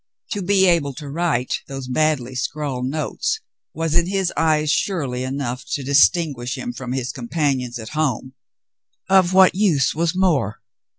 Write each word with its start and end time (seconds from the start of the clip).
To 0.31 0.41
be 0.41 0.65
able 0.65 0.95
to 0.95 1.07
write 1.11 1.57
those 1.67 1.87
badly 1.87 2.33
scrawled 2.33 2.87
notes 2.87 3.39
was 3.71 3.93
in 3.93 4.07
his 4.07 4.33
eyes 4.35 4.71
surely 4.71 5.21
enough 5.23 5.63
to 5.73 5.83
dis 5.83 6.09
tinguish 6.09 6.55
him 6.55 6.73
from 6.73 6.93
his 6.93 7.11
companions 7.11 7.77
at 7.77 7.89
home; 7.89 8.33
of 9.09 9.31
what 9.33 9.53
use 9.53 9.93
was 9.93 10.15
more 10.15 10.59